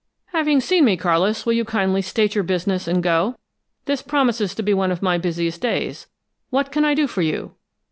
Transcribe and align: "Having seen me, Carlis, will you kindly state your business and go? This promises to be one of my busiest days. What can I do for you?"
"Having 0.33 0.61
seen 0.61 0.85
me, 0.85 0.97
Carlis, 0.97 1.45
will 1.45 1.53
you 1.53 1.63
kindly 1.63 2.01
state 2.01 2.33
your 2.33 2.43
business 2.43 2.87
and 2.87 3.03
go? 3.03 3.35
This 3.85 4.01
promises 4.01 4.55
to 4.55 4.63
be 4.63 4.73
one 4.73 4.91
of 4.91 5.03
my 5.03 5.19
busiest 5.19 5.61
days. 5.61 6.07
What 6.49 6.71
can 6.71 6.83
I 6.83 6.95
do 6.95 7.05
for 7.05 7.21
you?" 7.21 7.53